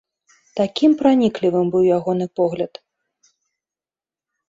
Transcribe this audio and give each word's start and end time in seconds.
Такім 0.59 0.91
праніклівым 1.01 1.71
быў 1.77 1.83
ягоны 1.99 2.25
пагляд. 2.43 2.73